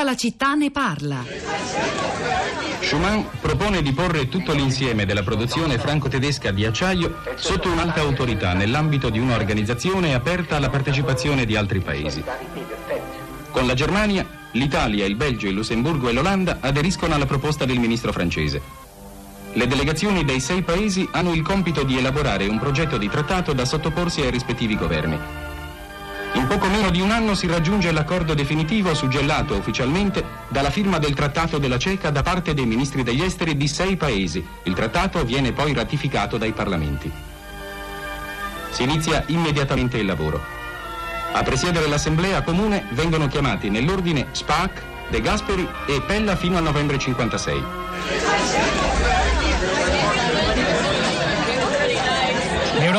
Tutta 0.00 0.12
la 0.12 0.16
città 0.16 0.54
ne 0.54 0.70
parla. 0.70 1.22
Schumann 2.80 3.20
propone 3.38 3.82
di 3.82 3.92
porre 3.92 4.30
tutto 4.30 4.54
l'insieme 4.54 5.04
della 5.04 5.22
produzione 5.22 5.78
franco-tedesca 5.78 6.52
di 6.52 6.64
acciaio 6.64 7.18
sotto 7.34 7.70
un'alta 7.70 8.00
autorità 8.00 8.54
nell'ambito 8.54 9.10
di 9.10 9.18
un'organizzazione 9.18 10.14
aperta 10.14 10.56
alla 10.56 10.70
partecipazione 10.70 11.44
di 11.44 11.54
altri 11.54 11.80
paesi. 11.80 12.24
Con 13.50 13.66
la 13.66 13.74
Germania, 13.74 14.26
l'Italia, 14.52 15.04
il 15.04 15.16
Belgio, 15.16 15.48
il 15.48 15.54
Lussemburgo 15.54 16.08
e 16.08 16.12
l'Olanda 16.12 16.60
aderiscono 16.62 17.14
alla 17.14 17.26
proposta 17.26 17.66
del 17.66 17.78
ministro 17.78 18.10
francese. 18.10 18.62
Le 19.52 19.66
delegazioni 19.66 20.24
dei 20.24 20.40
sei 20.40 20.62
paesi 20.62 21.06
hanno 21.12 21.34
il 21.34 21.42
compito 21.42 21.82
di 21.82 21.98
elaborare 21.98 22.46
un 22.46 22.58
progetto 22.58 22.96
di 22.96 23.10
trattato 23.10 23.52
da 23.52 23.66
sottoporsi 23.66 24.22
ai 24.22 24.30
rispettivi 24.30 24.78
governi. 24.78 25.49
In 26.34 26.46
poco 26.46 26.68
meno 26.68 26.90
di 26.90 27.00
un 27.00 27.10
anno 27.10 27.34
si 27.34 27.46
raggiunge 27.48 27.90
l'accordo 27.90 28.34
definitivo 28.34 28.94
suggellato 28.94 29.56
ufficialmente 29.56 30.24
dalla 30.48 30.70
firma 30.70 30.98
del 30.98 31.14
Trattato 31.14 31.58
della 31.58 31.78
CECA 31.78 32.10
da 32.10 32.22
parte 32.22 32.54
dei 32.54 32.66
ministri 32.66 33.02
degli 33.02 33.22
esteri 33.22 33.56
di 33.56 33.66
sei 33.66 33.96
paesi. 33.96 34.46
Il 34.62 34.74
trattato 34.74 35.24
viene 35.24 35.52
poi 35.52 35.72
ratificato 35.72 36.38
dai 36.38 36.52
parlamenti. 36.52 37.10
Si 38.70 38.82
inizia 38.84 39.24
immediatamente 39.26 39.98
il 39.98 40.06
lavoro. 40.06 40.40
A 41.32 41.42
presiedere 41.42 41.88
l'assemblea 41.88 42.42
comune 42.42 42.86
vengono 42.90 43.26
chiamati 43.26 43.68
nell'ordine 43.68 44.28
Spaak, 44.30 44.82
De 45.08 45.20
Gasperi 45.20 45.68
e 45.86 46.00
Pella 46.00 46.36
fino 46.36 46.56
al 46.56 46.62
novembre 46.62 46.98
56. 46.98 48.79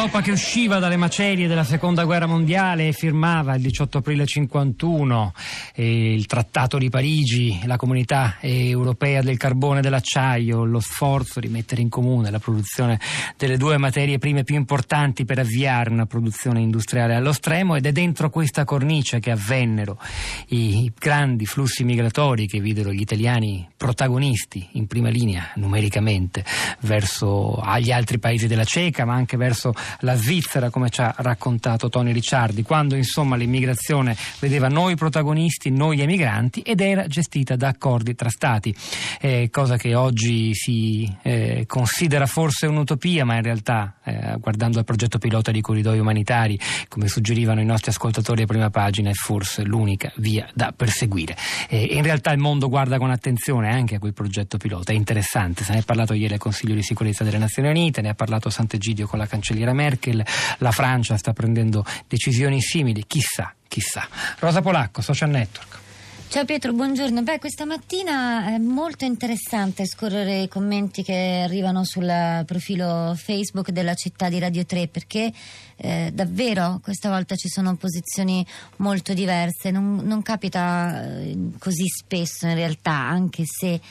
L'Europa 0.01 0.25
che 0.25 0.31
usciva 0.31 0.79
dalle 0.79 0.97
macerie 0.97 1.47
della 1.47 1.63
seconda 1.63 2.05
guerra 2.05 2.25
mondiale 2.25 2.87
e 2.87 2.91
firmava 2.91 3.53
il 3.53 3.61
18 3.61 3.99
aprile 3.99 4.25
51 4.25 5.31
eh, 5.75 6.13
il 6.15 6.25
Trattato 6.25 6.79
di 6.79 6.89
Parigi, 6.89 7.61
la 7.65 7.77
comunità 7.77 8.37
europea 8.41 9.21
del 9.21 9.37
carbone 9.37 9.77
e 9.77 9.81
dell'acciaio, 9.83 10.63
lo 10.63 10.79
sforzo 10.79 11.39
di 11.39 11.49
mettere 11.49 11.81
in 11.81 11.89
comune 11.89 12.31
la 12.31 12.39
produzione 12.39 12.99
delle 13.37 13.57
due 13.57 13.77
materie 13.77 14.17
prime 14.17 14.43
più 14.43 14.55
importanti 14.55 15.23
per 15.23 15.37
avviare 15.37 15.91
una 15.91 16.07
produzione 16.07 16.61
industriale 16.61 17.13
allo 17.13 17.31
stremo 17.31 17.75
ed 17.75 17.85
è 17.85 17.91
dentro 17.91 18.31
questa 18.31 18.65
cornice 18.65 19.19
che 19.19 19.29
avvennero 19.29 19.99
i, 20.47 20.91
grandi 20.97 21.45
flussi 21.45 21.83
migratori 21.83 22.47
che 22.47 22.59
videro 22.59 22.91
gli 22.91 23.01
italiani 23.01 23.69
protagonisti 23.77 24.67
in 24.71 24.87
prima 24.87 25.09
linea 25.09 25.51
numericamente 25.57 26.43
verso 26.79 27.57
agli 27.57 27.91
altri 27.91 28.17
paesi 28.17 28.47
della 28.47 28.63
CECA 28.63 29.05
ma 29.05 29.13
anche 29.13 29.37
verso 29.37 29.71
la 29.99 30.15
Svizzera, 30.15 30.69
come 30.69 30.89
ci 30.89 31.01
ha 31.01 31.13
raccontato 31.17 31.89
Tony 31.89 32.11
Ricciardi, 32.11 32.63
quando 32.63 32.95
insomma 32.95 33.35
l'immigrazione 33.35 34.15
vedeva 34.39 34.67
noi 34.67 34.95
protagonisti, 34.95 35.69
noi 35.69 36.01
emigranti 36.01 36.61
ed 36.61 36.81
era 36.81 37.07
gestita 37.07 37.55
da 37.55 37.69
accordi 37.69 38.15
tra 38.15 38.29
Stati, 38.29 38.73
eh, 39.19 39.49
cosa 39.51 39.77
che 39.77 39.95
oggi 39.95 40.53
si 40.53 41.11
eh, 41.21 41.65
considera 41.67 42.25
forse 42.25 42.67
un'utopia, 42.67 43.25
ma 43.25 43.35
in 43.35 43.43
realtà 43.43 43.95
eh, 44.03 44.37
guardando 44.39 44.79
al 44.79 44.85
progetto 44.85 45.17
pilota 45.17 45.51
di 45.51 45.61
corridoi 45.61 45.99
umanitari, 45.99 46.59
come 46.87 47.07
suggerivano 47.07 47.61
i 47.61 47.65
nostri 47.65 47.91
ascoltatori 47.91 48.43
a 48.43 48.45
prima 48.45 48.69
pagina, 48.69 49.09
è 49.09 49.13
forse 49.13 49.63
l'unica 49.63 50.11
via 50.17 50.49
da 50.53 50.73
perseguire. 50.75 51.35
in 51.69 52.03
realtà 52.03 52.31
il 52.31 52.39
mondo 52.39 52.69
guarda 52.69 52.97
con 52.97 53.11
attenzione 53.11 53.69
anche 53.71 53.95
a 53.95 53.99
quel 53.99 54.13
progetto 54.13 54.57
pilota, 54.57 54.91
è 54.91 54.95
interessante, 54.95 55.63
se 55.63 55.73
ne 55.73 55.79
è 55.79 55.83
parlato 55.83 56.13
ieri 56.13 56.33
al 56.33 56.39
Consiglio 56.39 56.75
di 56.75 56.83
sicurezza 56.83 57.23
delle 57.23 57.37
Nazioni 57.37 57.69
Unite, 57.69 58.01
ne 58.01 58.09
ha 58.09 58.13
parlato 58.13 58.49
Sant'Egidio 58.49 59.07
con 59.07 59.19
la 59.19 59.25
cancelliera 59.25 59.73
Merkel, 59.81 60.23
la 60.59 60.71
Francia 60.71 61.17
sta 61.17 61.33
prendendo 61.33 61.83
decisioni 62.07 62.61
simili, 62.61 63.05
chissà, 63.07 63.53
chissà. 63.67 64.07
Rosa 64.37 64.61
Polacco, 64.61 65.01
Social 65.01 65.29
Network. 65.29 65.79
Ciao 66.27 66.45
Pietro, 66.45 66.71
buongiorno. 66.71 67.23
Beh, 67.23 67.39
questa 67.39 67.65
mattina 67.65 68.53
è 68.53 68.57
molto 68.57 69.03
interessante 69.03 69.85
scorrere 69.85 70.43
i 70.43 70.47
commenti 70.47 71.03
che 71.03 71.41
arrivano 71.43 71.83
sul 71.83 72.09
profilo 72.45 73.13
Facebook 73.17 73.71
della 73.71 73.95
città 73.95 74.29
di 74.29 74.39
Radio 74.39 74.63
3 74.63 74.87
perché 74.87 75.29
eh, 75.75 76.09
davvero 76.13 76.79
questa 76.81 77.09
volta 77.09 77.35
ci 77.35 77.49
sono 77.49 77.75
posizioni 77.75 78.45
molto 78.77 79.13
diverse. 79.13 79.71
Non, 79.71 80.03
non 80.05 80.21
capita 80.21 81.03
eh, 81.03 81.35
così 81.59 81.85
spesso 81.87 82.47
in 82.47 82.55
realtà, 82.55 82.93
anche 82.93 83.43
se 83.45 83.81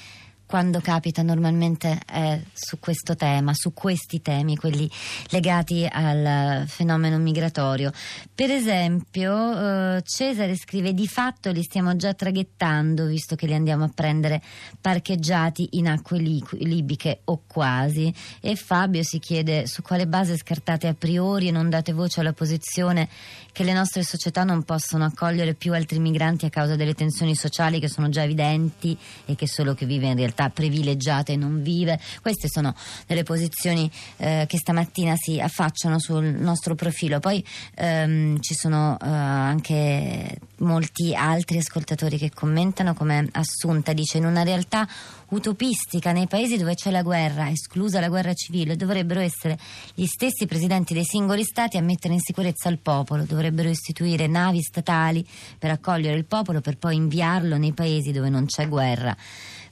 quando 0.51 0.81
capita 0.81 1.23
normalmente 1.23 2.01
è 2.05 2.43
su 2.53 2.81
questo 2.81 3.15
tema, 3.15 3.55
su 3.55 3.73
questi 3.73 4.21
temi, 4.21 4.57
quelli 4.57 4.91
legati 5.29 5.87
al 5.89 6.65
fenomeno 6.67 7.19
migratorio. 7.19 7.93
Per 8.35 8.51
esempio, 8.51 9.95
eh, 9.95 10.03
Cesare 10.03 10.57
scrive: 10.57 10.93
Di 10.93 11.07
fatto 11.07 11.53
li 11.53 11.63
stiamo 11.63 11.95
già 11.95 12.15
traghettando, 12.15 13.07
visto 13.07 13.37
che 13.37 13.47
li 13.47 13.55
andiamo 13.55 13.85
a 13.85 13.93
prendere 13.95 14.43
parcheggiati 14.81 15.69
in 15.79 15.87
acque 15.87 16.19
li- 16.19 16.45
libiche 16.59 17.21
o 17.27 17.43
quasi. 17.47 18.13
E 18.41 18.57
Fabio 18.57 19.05
si 19.05 19.21
chiede 19.21 19.69
su 19.69 19.83
quale 19.83 20.09
base 20.09 20.37
scartate 20.37 20.89
a 20.89 20.95
priori 20.95 21.47
e 21.47 21.53
non 21.53 21.71
date 21.71 21.93
voce 21.93 22.19
alla 22.19 22.33
posizione 22.33 23.09
che 23.53 23.63
le 23.63 23.73
nostre 23.73 24.03
società 24.03 24.43
non 24.43 24.65
possono 24.65 25.05
accogliere 25.05 25.55
più 25.55 25.75
altri 25.75 26.01
migranti 26.01 26.47
a 26.47 26.51
causa 26.51 26.75
delle 26.75 26.95
tensioni 26.95 27.37
sociali 27.37 27.79
che 27.79 27.89
sono 27.89 28.09
già 28.09 28.25
evidenti 28.25 28.99
e 29.27 29.37
che 29.37 29.47
solo 29.47 29.75
chi 29.75 29.85
vive 29.85 30.07
in 30.07 30.17
realtà 30.17 30.40
realtà 30.41 30.49
privilegiata 30.49 31.33
e 31.33 31.37
non 31.37 31.63
vive. 31.63 32.01
Queste 32.23 32.49
sono 32.49 32.75
delle 33.07 33.23
posizioni 33.23 33.91
eh, 34.17 34.47
che 34.49 34.57
stamattina 34.57 35.15
si 35.17 35.39
affacciano 35.39 35.99
sul 35.99 36.25
nostro 36.25 36.75
profilo. 36.75 37.21
Poi 37.21 37.45
ehm, 37.75 38.41
ci 38.41 38.55
sono 38.55 38.97
eh, 38.99 39.07
anche 39.07 40.39
molti 40.59 41.15
altri 41.15 41.59
ascoltatori 41.59 42.17
che 42.17 42.31
commentano 42.33 42.95
come 42.95 43.29
Assunta 43.33 43.93
dice 43.93 44.19
in 44.19 44.25
una 44.25 44.43
realtà 44.43 44.89
utopistica 45.31 46.13
nei 46.13 46.27
paesi 46.27 46.57
dove 46.57 46.75
c'è 46.75 46.91
la 46.91 47.03
guerra, 47.03 47.49
esclusa 47.51 48.01
la 48.01 48.09
guerra 48.09 48.35
civile, 48.35 48.77
dovrebbero 48.77 49.21
essere 49.21 49.59
gli 49.95 50.07
stessi 50.07 50.47
presidenti 50.47 50.93
dei 50.95 51.05
singoli 51.05 51.45
stati 51.45 51.77
a 51.77 51.83
mettere 51.83 52.15
in 52.15 52.21
sicurezza 52.21 52.69
il 52.69 52.79
popolo, 52.79 53.25
dovrebbero 53.25 53.69
istituire 53.69 54.27
navi 54.27 54.61
statali 54.61 55.25
per 55.59 55.71
accogliere 55.71 56.17
il 56.17 56.25
popolo 56.25 56.61
per 56.61 56.79
poi 56.79 56.97
inviarlo 56.97 57.57
nei 57.57 57.73
paesi 57.73 58.11
dove 58.11 58.29
non 58.29 58.47
c'è 58.47 58.69
guerra 58.69 59.17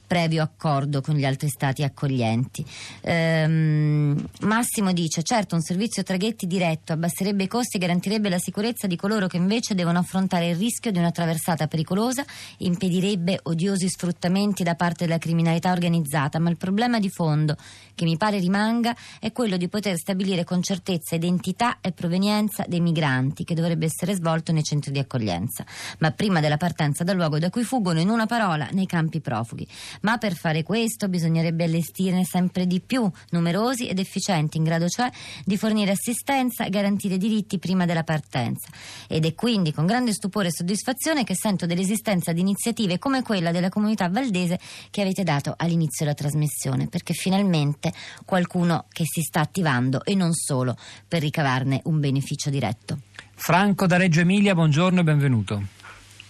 previo 0.09 0.41
accordo 0.41 1.01
con 1.01 1.13
gli 1.13 1.23
altri 1.23 1.49
stati 1.49 1.83
accoglienti. 1.83 2.65
Ehm, 3.01 4.27
Massimo 4.41 4.91
dice: 4.91 5.21
certo, 5.21 5.53
un 5.53 5.61
servizio 5.61 6.01
traghetti 6.01 6.47
diretto 6.47 6.93
abbasserebbe 6.93 7.43
i 7.43 7.47
costi 7.47 7.77
e 7.77 7.79
garantirebbe 7.79 8.27
la 8.27 8.39
sicurezza 8.39 8.87
di 8.87 8.95
coloro 8.95 9.27
che 9.27 9.37
invece 9.37 9.75
devono 9.75 9.99
affrontare 9.99 10.49
il 10.49 10.55
rischio 10.55 10.89
di 10.91 10.97
una 10.97 11.11
traversata 11.11 11.67
pericolosa, 11.67 12.25
impedirebbe 12.57 13.39
odiosi 13.43 13.87
sfruttamenti 13.87 14.63
da 14.63 14.73
parte 14.73 15.05
della 15.05 15.19
criminalità 15.19 15.71
organizzata, 15.71 16.39
ma 16.39 16.49
il 16.49 16.57
problema 16.57 16.99
di 16.99 17.09
fondo 17.11 17.55
che 17.93 18.05
mi 18.05 18.17
pare 18.17 18.39
rimanga 18.39 18.95
è 19.19 19.31
quello 19.31 19.57
di 19.57 19.67
poter 19.67 19.95
stabilire 19.95 20.43
con 20.43 20.63
certezza 20.63 21.13
identità 21.13 21.77
e 21.81 21.91
provenienza 21.91 22.65
dei 22.67 22.79
migranti, 22.79 23.43
che 23.43 23.53
dovrebbe 23.53 23.85
essere 23.85 24.15
svolto 24.15 24.51
nei 24.51 24.63
centri 24.63 24.91
di 24.91 24.97
accoglienza, 24.97 25.63
ma 25.99 26.09
prima 26.09 26.39
della 26.39 26.57
partenza 26.57 27.03
dal 27.03 27.15
luogo 27.15 27.37
da 27.37 27.51
cui 27.51 27.63
fuggono 27.63 27.99
in 27.99 28.09
una 28.09 28.25
parola 28.25 28.67
nei 28.71 28.87
campi 28.87 29.19
profughi 29.19 29.67
ma 30.01 30.17
per 30.17 30.35
fare 30.35 30.63
questo 30.63 31.07
bisognerebbe 31.07 31.63
allestirne 31.63 32.23
sempre 32.23 32.65
di 32.65 32.79
più, 32.79 33.09
numerosi 33.31 33.87
ed 33.87 33.99
efficienti, 33.99 34.57
in 34.57 34.63
grado 34.63 34.87
cioè 34.87 35.09
di 35.43 35.57
fornire 35.57 35.91
assistenza 35.91 36.65
e 36.65 36.69
garantire 36.69 37.17
diritti 37.17 37.59
prima 37.59 37.85
della 37.85 38.03
partenza. 38.03 38.69
Ed 39.07 39.25
è 39.25 39.33
quindi 39.33 39.73
con 39.73 39.85
grande 39.85 40.13
stupore 40.13 40.49
e 40.49 40.51
soddisfazione 40.53 41.23
che 41.23 41.35
sento 41.35 41.65
dell'esistenza 41.65 42.31
di 42.31 42.41
iniziative 42.41 42.99
come 42.99 43.21
quella 43.21 43.51
della 43.51 43.69
comunità 43.69 44.09
valdese 44.09 44.59
che 44.89 45.01
avete 45.01 45.23
dato 45.23 45.53
all'inizio 45.57 46.05
della 46.05 46.15
trasmissione, 46.15 46.87
perché 46.87 47.13
finalmente 47.13 47.93
qualcuno 48.25 48.85
che 48.91 49.03
si 49.05 49.21
sta 49.21 49.41
attivando 49.41 50.03
e 50.03 50.15
non 50.15 50.33
solo 50.33 50.75
per 51.07 51.21
ricavarne 51.21 51.81
un 51.85 51.99
beneficio 51.99 52.49
diretto. 52.49 52.99
Franco 53.35 53.87
da 53.87 53.97
Reggio 53.97 54.19
Emilia, 54.19 54.53
buongiorno 54.53 54.99
e 54.99 55.03
benvenuto. 55.03 55.63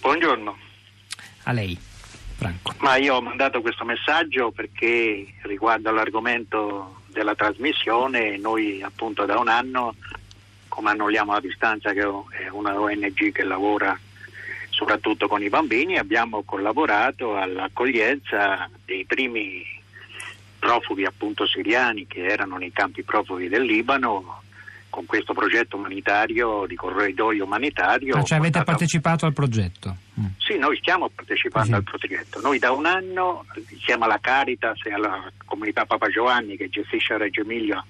Buongiorno. 0.02 0.58
A 1.44 1.52
lei. 1.52 1.78
Franco. 2.40 2.74
Ma 2.80 2.96
io 2.96 3.16
ho 3.16 3.22
mandato 3.22 3.62
questo 3.62 3.84
messaggio 3.84 4.52
perché 4.52 5.34
riguardo 5.42 5.90
all'argomento 5.90 7.02
della 7.08 7.36
trasmissione, 7.36 8.38
noi 8.38 8.82
appunto 8.82 9.26
da 9.26 9.38
un 9.38 9.50
anno, 9.50 9.96
come 10.70 10.92
annulliamo 10.92 11.34
la 11.34 11.42
distanza 11.42 11.92
che 11.92 12.02
è 12.02 12.48
una 12.50 12.80
ONG 12.80 13.32
che 13.32 13.44
lavora 13.44 13.98
soprattutto 14.70 15.28
con 15.28 15.44
i 15.44 15.50
bambini, 15.50 15.98
abbiamo 15.98 16.44
collaborato 16.44 17.36
all'accoglienza 17.36 18.70
dei 18.86 19.04
primi 19.04 19.66
profughi 20.58 21.04
appunto 21.04 21.46
siriani 21.46 22.08
che 22.08 22.24
erano 22.24 22.56
nei 22.56 22.72
campi 22.72 23.04
profughi 23.04 23.50
del 23.50 23.64
Libano 23.64 24.44
con 24.90 25.06
questo 25.06 25.34
progetto 25.34 25.78
umanitario 25.78 26.66
di 26.66 26.76
corridoio 26.76 27.44
umanitario. 27.44 28.16
Ah, 28.16 28.24
cioè 28.24 28.40
avete 28.40 28.64
partecipato 28.64 29.26
al 29.26 29.34
progetto? 29.34 29.96
Mm. 30.20 30.26
Sì, 30.38 30.58
noi 30.58 30.78
stiamo 30.78 31.10
partecipando 31.10 31.68
sì. 31.68 31.74
al 31.74 31.84
progetto. 31.84 32.42
Noi 32.42 32.60
da 32.60 32.72
un 32.72 32.86
anno, 32.86 33.46
insieme 33.70 34.06
alla 34.06 34.20
Caritas 34.20 34.80
e 34.86 34.94
alla 34.94 35.32
comunità 35.46 35.86
Papa 35.86 36.08
Giovanni 36.08 36.58
che 36.58 36.70
gestisce 36.70 37.14
a 37.14 37.18
Reggio 37.18 37.42
Emilia 37.42 37.84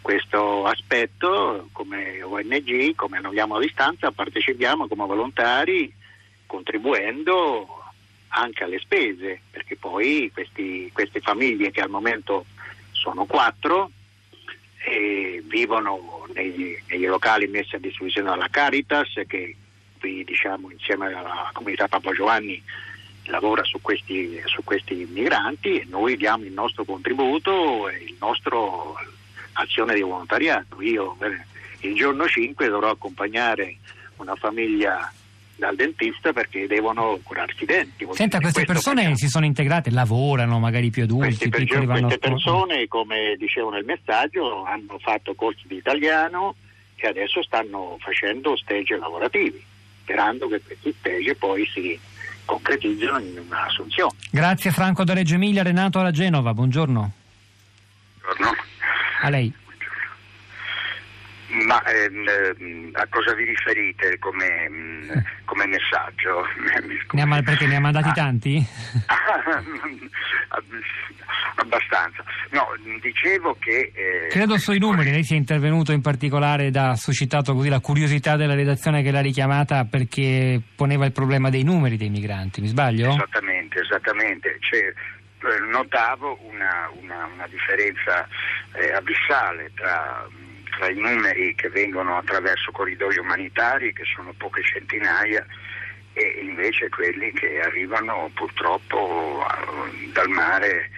questo 0.00 0.64
aspetto, 0.64 1.68
come 1.72 2.22
ONG, 2.22 2.94
come 2.94 3.18
Annulliamo 3.18 3.56
a 3.56 3.60
Distanza, 3.60 4.10
partecipiamo 4.10 4.86
come 4.86 5.06
volontari 5.06 5.92
contribuendo 6.46 7.66
anche 8.28 8.64
alle 8.64 8.78
spese, 8.78 9.42
perché 9.50 9.76
poi 9.76 10.30
questi, 10.32 10.90
queste 10.94 11.20
famiglie 11.20 11.70
che 11.70 11.80
al 11.80 11.90
momento 11.90 12.46
sono 12.92 13.26
quattro 13.26 13.90
e 14.98 15.42
vivono 15.46 16.26
negli, 16.34 16.76
negli, 16.88 17.06
locali 17.06 17.46
messi 17.46 17.76
a 17.76 17.78
disposizione 17.78 18.30
dalla 18.30 18.48
Caritas 18.48 19.08
che 19.28 19.54
qui 20.00 20.24
diciamo 20.24 20.70
insieme 20.72 21.12
alla 21.12 21.50
comunità 21.52 21.86
Papa 21.86 22.12
Giovanni 22.12 22.60
lavora 23.26 23.62
su 23.62 23.80
questi, 23.80 24.42
su 24.46 24.64
questi 24.64 25.06
migranti 25.08 25.80
e 25.80 25.86
noi 25.88 26.16
diamo 26.16 26.44
il 26.44 26.52
nostro 26.52 26.84
contributo 26.84 27.88
e 27.88 27.98
il 27.98 28.16
nostro 28.18 28.96
azione 29.52 29.94
di 29.94 30.00
volontariato. 30.00 30.82
Io 30.82 31.16
il 31.80 31.94
giorno 31.94 32.26
5 32.26 32.68
dovrò 32.68 32.90
accompagnare 32.90 33.76
una 34.16 34.34
famiglia 34.34 35.12
dal 35.58 35.74
dentista 35.74 36.32
perché 36.32 36.66
devono 36.66 37.18
curarsi 37.22 37.64
i 37.64 37.66
denti. 37.66 38.06
Senta, 38.12 38.38
queste 38.38 38.64
persone 38.64 39.00
facciamo. 39.00 39.16
si 39.16 39.28
sono 39.28 39.44
integrate, 39.44 39.90
lavorano 39.90 40.58
magari 40.58 40.90
più 40.90 41.02
adulti, 41.02 41.26
questi 41.26 41.48
piccoli 41.48 41.84
vanno 41.84 42.06
Queste 42.06 42.28
persone, 42.28 42.86
come 42.86 43.34
dicevo 43.36 43.70
nel 43.70 43.84
messaggio, 43.84 44.64
hanno 44.64 44.98
fatto 45.00 45.34
corsi 45.34 45.64
di 45.66 45.76
italiano 45.76 46.54
e 46.94 47.08
adesso 47.08 47.42
stanno 47.42 47.96
facendo 48.00 48.56
stage 48.56 48.96
lavorativi, 48.96 49.62
sperando 50.02 50.48
che 50.48 50.60
questi 50.64 50.94
stage 50.98 51.34
poi 51.34 51.66
si 51.66 51.98
concretizzino 52.44 53.18
in 53.18 53.42
un'assunzione. 53.46 54.12
Grazie 54.30 54.70
Franco 54.70 55.04
da 55.04 55.12
Reggio 55.12 55.34
Emilia, 55.34 55.62
Renato 55.62 56.00
da 56.00 56.10
Genova, 56.10 56.54
buongiorno. 56.54 57.12
Buongiorno. 58.22 58.62
A 59.22 59.28
lei. 59.28 59.52
Ma 61.50 61.82
ehm, 61.82 62.90
a 62.92 63.06
cosa 63.08 63.34
vi 63.34 63.44
riferite 63.44 64.18
come, 64.18 64.68
mm, 64.68 65.10
come 65.44 65.66
messaggio? 65.66 66.46
Ne 67.10 67.22
ha, 67.22 67.42
perché 67.42 67.66
ne 67.66 67.76
ha 67.76 67.80
mandati 67.80 68.10
ah. 68.10 68.12
tanti? 68.12 68.62
Abbastanza. 71.56 72.22
No, 72.50 72.66
dicevo 73.00 73.56
che... 73.58 73.90
Eh, 73.94 74.26
Credo 74.28 74.58
sui 74.58 74.78
numeri, 74.78 75.10
lei 75.10 75.24
sia 75.24 75.36
intervenuto 75.36 75.92
in 75.92 76.02
particolare 76.02 76.66
ed 76.66 76.76
ha 76.76 76.94
suscitato 76.96 77.54
così 77.54 77.70
la 77.70 77.80
curiosità 77.80 78.36
della 78.36 78.54
redazione 78.54 79.02
che 79.02 79.10
l'ha 79.10 79.22
richiamata 79.22 79.84
perché 79.84 80.60
poneva 80.76 81.06
il 81.06 81.12
problema 81.12 81.48
dei 81.48 81.62
numeri 81.62 81.96
dei 81.96 82.10
migranti, 82.10 82.60
mi 82.60 82.68
sbaglio? 82.68 83.10
Esattamente, 83.10 83.80
esattamente. 83.80 84.58
Cioè, 84.60 84.80
eh, 84.80 85.60
notavo 85.70 86.38
una, 86.42 86.90
una, 87.00 87.24
una 87.32 87.46
differenza 87.48 88.28
eh, 88.74 88.92
abissale 88.92 89.70
tra 89.74 90.26
tra 90.78 90.88
i 90.88 90.94
numeri 90.94 91.56
che 91.56 91.68
vengono 91.68 92.16
attraverso 92.16 92.70
corridoi 92.70 93.18
umanitari, 93.18 93.92
che 93.92 94.04
sono 94.04 94.32
poche 94.38 94.62
centinaia, 94.62 95.44
e 96.12 96.38
invece 96.40 96.88
quelli 96.88 97.32
che 97.32 97.60
arrivano 97.60 98.30
purtroppo 98.32 99.44
dal 100.12 100.28
mare 100.28 100.88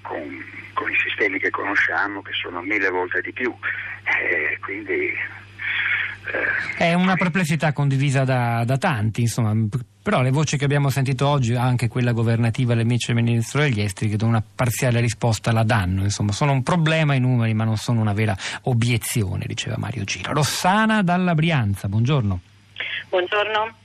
con, 0.00 0.42
con, 0.72 0.90
i 0.90 0.96
sistemi 0.96 1.38
che 1.38 1.50
conosciamo, 1.50 2.22
che 2.22 2.32
sono 2.32 2.62
mille 2.62 2.88
volte 2.88 3.20
di 3.20 3.32
più. 3.32 3.54
Eh, 4.04 4.58
quindi 4.60 5.14
è 6.76 6.94
una 6.94 7.14
perplessità 7.14 7.72
condivisa 7.72 8.24
da, 8.24 8.64
da, 8.64 8.78
tanti, 8.78 9.22
insomma, 9.22 9.54
però 10.02 10.22
le 10.22 10.30
voci 10.30 10.56
che 10.56 10.64
abbiamo 10.64 10.88
sentito 10.88 11.26
oggi, 11.28 11.54
anche 11.54 11.88
quella 11.88 12.12
governativa 12.12 12.74
del 12.74 12.86
vice 12.86 13.12
ministro 13.12 13.60
degli 13.60 13.80
esteri, 13.80 14.10
che 14.10 14.16
da 14.16 14.26
una 14.26 14.42
parziale 14.42 15.00
risposta 15.00 15.52
la 15.52 15.62
danno, 15.62 16.02
insomma, 16.02 16.32
sono 16.32 16.52
un 16.52 16.62
problema 16.62 17.14
i 17.14 17.20
numeri, 17.20 17.54
ma 17.54 17.64
non 17.64 17.76
sono 17.76 18.00
una 18.00 18.12
vera 18.12 18.36
obiezione, 18.62 19.44
diceva 19.46 19.76
Mario 19.78 20.04
Giro. 20.04 20.32
Rossana 20.32 21.02
dalla 21.02 21.34
Brianza, 21.34 21.88
buongiorno. 21.88 22.40
Buongiorno. 23.08 23.76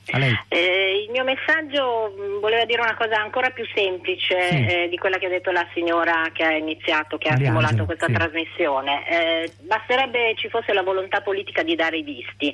Eh, 0.47 1.03
il 1.03 1.11
mio 1.11 1.23
messaggio 1.23 2.13
mm, 2.15 2.39
voleva 2.39 2.65
dire 2.65 2.81
una 2.81 2.95
cosa 2.95 3.19
ancora 3.19 3.49
più 3.49 3.65
semplice 3.73 4.49
sì. 4.49 4.65
eh, 4.65 4.87
di 4.89 4.97
quella 4.97 5.17
che 5.17 5.25
ha 5.25 5.29
detto 5.29 5.51
la 5.51 5.67
signora 5.73 6.29
che 6.31 6.43
ha 6.43 6.51
iniziato, 6.51 7.17
che 7.17 7.29
ha 7.29 7.35
stimolato 7.35 7.85
questa 7.85 8.05
sì. 8.05 8.13
trasmissione. 8.13 9.07
Eh, 9.07 9.51
basterebbe 9.61 10.35
ci 10.35 10.49
fosse 10.49 10.73
la 10.73 10.83
volontà 10.83 11.21
politica 11.21 11.63
di 11.63 11.75
dare 11.75 11.97
i 11.97 12.03
visti. 12.03 12.53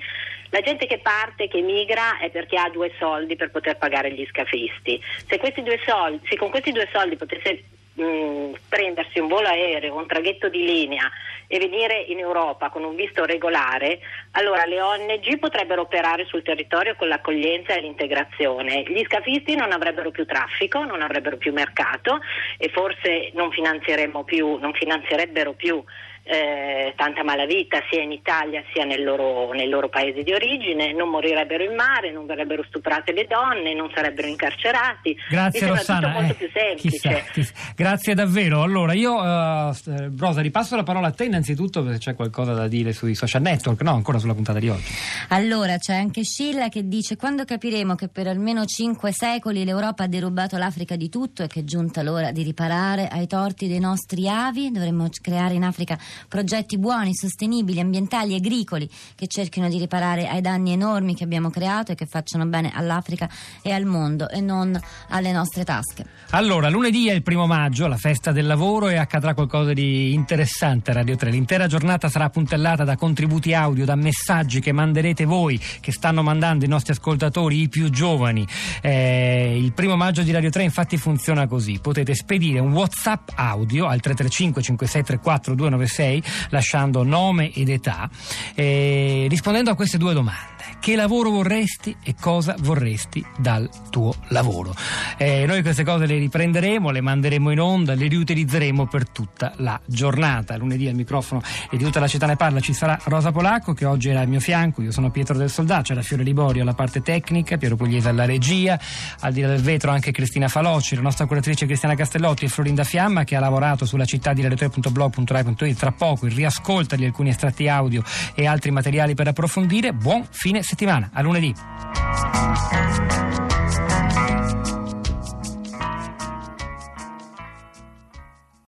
La 0.50 0.62
gente 0.62 0.86
che 0.86 1.00
parte, 1.00 1.48
che 1.48 1.62
migra, 1.62 2.20
è 2.20 2.30
perché 2.30 2.58
ha 2.58 2.70
due 2.70 2.92
soldi 3.00 3.36
per 3.36 3.52
poter 3.52 3.78
pagare 3.78 4.12
gli 4.12 4.26
scafisti. 4.30 5.02
Se, 5.28 5.40
soldi, 5.86 6.20
se 6.28 6.36
con 6.36 6.50
questi 6.50 6.72
due 6.72 6.90
soldi 6.92 7.16
potesse 7.16 7.64
mm, 8.00 8.54
prendersi 8.70 9.20
un 9.20 9.28
volo 9.28 9.48
aereo, 9.48 9.96
un 9.96 10.08
traghetto 10.08 10.50
di 10.50 10.64
linea 10.64 11.10
e 11.48 11.60
venire 11.60 12.00
in 12.08 12.20
Europa 12.20 12.70
con 12.70 12.84
un 12.84 12.96
visto 12.96 13.26
regolare, 13.26 14.00
allora 14.32 14.64
le 14.66 14.82
ONG 14.82 15.38
potrebbero 15.38 15.82
operare 15.82 16.26
sul 16.26 16.44
territorio 16.44 16.96
con 16.96 17.10
l'accoglienza 17.10 17.74
e 17.74 17.82
l'integrazione. 17.82 18.84
Gli 18.84 19.04
scafisti 19.04 19.56
non 19.56 19.74
avrebbero 19.74 20.12
più 20.12 20.26
traffico, 20.26 20.86
non 20.86 21.02
avrebbero 21.02 21.36
più 21.36 21.52
mercato 21.52 22.20
e 22.58 22.70
forse 22.70 23.32
non, 23.34 23.50
più, 23.50 24.56
non 24.56 24.74
finanzierebbero 24.74 25.52
più 25.52 25.84
eh, 26.24 26.94
tanta 26.96 27.24
malavita 27.24 27.80
sia 27.90 28.02
in 28.02 28.12
Italia 28.12 28.64
sia 28.72 28.86
nel 28.86 29.04
loro, 29.04 29.52
nel 29.54 29.70
loro, 29.70 29.90
paese 29.90 30.24
di 30.24 30.32
origine, 30.32 30.94
non 30.94 31.10
morirebbero 31.10 31.64
in 31.64 31.76
mare, 31.76 32.12
non 32.12 32.26
verrebbero 32.26 32.64
stuprate 32.64 33.12
le 33.12 33.26
donne, 33.28 33.74
non 33.74 33.92
sarebbero 33.94 34.28
incarcerati. 34.28 35.16
Grazie 35.30 35.68
Rossana. 35.68 36.10
molto 36.10 36.32
eh, 36.32 36.36
più 36.36 36.50
semplice. 36.54 36.90
Chissà, 36.90 37.32
chissà. 37.32 37.54
Grazie 37.76 38.14
davvero. 38.14 38.62
Allora 38.62 38.94
io, 38.94 39.14
uh, 39.16 39.74
Rosa, 40.18 40.42
ripasso 40.42 40.76
la 40.76 40.84
parola 40.84 41.08
a 41.08 41.12
te 41.12 41.26
innanzitutto 41.26 41.84
perché 41.84 41.98
c'è 41.98 42.16
qualcosa 42.16 42.54
da 42.54 42.68
dire 42.68 42.94
sui 42.94 43.16
social 43.16 43.42
network, 43.42 43.82
no? 43.82 43.94
Ancora 43.94 44.20
sulla 44.20 44.34
puntata 44.34 44.60
di 44.60 44.70
oggi. 44.70 44.92
Allora 45.30 45.78
c'è 45.78 45.96
anche 45.96 46.24
Scilla 46.24 46.70
che 46.70 46.88
dice 46.88 47.16
quando 47.16 47.46
capiremo 47.46 47.96
che 47.96 48.08
per 48.08 48.28
almeno 48.28 48.66
cinque 48.66 49.12
secoli 49.12 49.66
l'Europa 49.66 50.04
ha 50.04 50.08
derubato 50.08 50.58
l'Africa 50.58 50.96
di 50.96 51.10
tutto 51.10 51.44
e 51.44 51.48
che 51.48 51.62
è 51.62 51.64
giunta 51.64 52.04
l'ora 52.04 52.32
di 52.32 52.44
riparare 52.44 53.08
ai 53.08 53.28
torti 53.28 53.68
dei 53.68 53.80
nostri 53.80 54.30
avi, 54.30 54.72
dovremmo 54.72 55.10
creare 55.22 55.56
in 55.56 55.64
Africa 55.64 55.98
progetti 56.28 56.78
buoni, 56.78 57.14
sostenibili, 57.14 57.80
ambientali, 57.80 58.36
agricoli 58.36 58.90
che 59.16 59.28
cerchino 59.28 59.70
di 59.70 59.78
riparare 59.78 60.28
ai 60.28 60.42
danni 60.42 60.72
enormi 60.72 61.16
che 61.16 61.24
abbiamo 61.24 61.50
creato 61.50 61.92
e 61.92 61.96
che 61.96 62.06
facciano 62.06 62.46
bene 62.46 62.72
all'Africa 62.74 63.30
e 63.62 63.72
al 63.72 63.86
mondo 63.86 64.30
e 64.30 64.42
non 64.42 64.80
alle 65.10 65.32
nostre 65.32 65.64
tasche. 65.64 66.06
Allora, 66.32 66.70
lunedì 66.70 67.08
è 67.10 67.14
il 67.14 67.24
primo 67.24 67.46
maggio, 67.48 67.88
la 67.88 67.98
festa 67.98 68.32
del 68.32 68.48
lavoro 68.48 68.90
e 68.90 68.98
accadrà 68.98 69.34
qualcosa 69.34 69.74
di 69.74 70.14
interessante 70.14 70.92
a 70.92 70.96
Radio 70.96 71.16
3. 71.16 71.32
L'intera 71.32 71.68
giornata 71.68 72.10
sarà 72.10 72.30
puntellata 72.30 72.84
da 72.84 72.96
contributi 72.96 73.54
audio, 73.54 73.86
da 73.86 73.96
messaggi 73.96 74.60
che 74.60 74.72
manderete 74.72 75.26
voi, 75.26 75.60
che 75.80 75.92
stanno 75.92 76.24
mandando 76.24 76.66
i 76.66 76.68
nostri 76.68 76.94
ascoltatori, 76.94 77.62
i 77.62 77.70
più 77.70 77.90
giovani. 77.90 78.48
Eh, 78.82 79.58
il 79.58 79.74
primo 79.74 79.96
maggio 79.96 80.24
di 80.24 80.32
Radio 80.32 80.50
3 80.50 80.64
infatti 80.64 80.98
funziona 80.98 81.48
così. 81.48 81.80
Potete 81.82 82.16
spedire 82.16 82.60
un 82.60 82.72
WhatsApp 82.72 83.30
audio 83.36 83.86
al 83.86 84.00
335 84.00 84.62
5634 84.62 85.56
296 85.56 86.01
6 86.02 86.24
lasciando 86.50 87.04
nome 87.04 87.52
ed 87.54 87.70
età, 87.70 88.10
eh, 88.56 89.28
rispondendo 89.30 89.70
a 89.70 89.76
queste 89.76 90.00
due 90.00 90.14
domande. 90.14 90.61
Che 90.82 90.96
lavoro 90.96 91.30
vorresti 91.30 91.96
e 92.04 92.16
cosa 92.20 92.56
vorresti 92.58 93.24
dal 93.38 93.70
tuo 93.92 94.16
lavoro? 94.30 94.74
Eh, 95.16 95.46
noi 95.46 95.62
queste 95.62 95.84
cose 95.84 96.08
le 96.08 96.18
riprenderemo, 96.18 96.90
le 96.90 97.02
manderemo 97.02 97.52
in 97.52 97.60
onda, 97.60 97.94
le 97.94 98.08
riutilizzeremo 98.08 98.88
per 98.88 99.08
tutta 99.08 99.54
la 99.58 99.80
giornata. 99.86 100.58
Lunedì 100.58 100.88
al 100.88 100.96
microfono 100.96 101.44
e 101.70 101.78
di 101.78 101.84
tutta 101.84 102.00
la 102.00 102.08
città 102.08 102.26
ne 102.26 102.36
parla 102.36 102.60
ci 102.62 102.74
sarà 102.74 103.00
Rosa 103.04 103.32
Polacco 103.32 103.74
che 103.74 103.86
oggi 103.86 104.10
era 104.10 104.22
al 104.22 104.28
mio 104.28 104.40
fianco, 104.40 104.82
io 104.82 104.92
sono 104.92 105.12
Pietro 105.12 105.38
del 105.38 105.52
Soldato, 105.52 105.84
c'era 105.84 106.02
Fiore 106.02 106.24
Liborio 106.24 106.64
alla 106.64 106.74
parte 106.74 107.04
tecnica, 107.04 107.58
Piero 107.58 107.76
Pugliese 107.76 108.10
alla 108.10 108.26
regia, 108.26 108.80
al 109.20 109.34
di 109.34 109.42
là 109.42 109.50
del 109.50 109.62
vetro 109.62 109.92
anche 109.92 110.10
Cristina 110.10 110.48
Falocci, 110.48 110.96
la 110.96 111.02
nostra 111.02 111.28
curatrice 111.28 111.68
Cristiana 111.68 111.94
Castellotti 111.94 112.46
e 112.46 112.48
Florinda 112.48 112.84
Fiamma 112.84 113.24
che 113.24 113.36
ha 113.36 113.40
lavorato 113.40 113.86
sulla 113.86 114.06
città 114.06 114.34
di 114.34 114.42
radio3.blog.rai.it 114.42 115.78
tra 115.78 115.92
poco 115.92 116.26
il 116.26 116.32
riascolta 116.32 116.96
di 116.96 117.06
alcuni 117.06 117.30
estratti 117.30 117.68
audio 117.68 118.02
e 118.34 118.48
altri 118.48 118.72
materiali 118.72 119.14
per 119.14 119.28
approfondire. 119.28 119.94
Buon 119.94 120.26
fine 120.28 120.64
settimana, 120.72 121.10
a 121.14 121.22
lunedì. 121.22 121.54